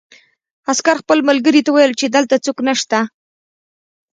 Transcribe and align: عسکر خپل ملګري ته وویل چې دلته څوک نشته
عسکر 0.71 0.95
خپل 1.01 1.17
ملګري 1.29 1.61
ته 1.65 1.69
وویل 1.71 1.93
چې 1.99 2.05
دلته 2.15 2.35
څوک 2.45 2.57
نشته 2.67 2.99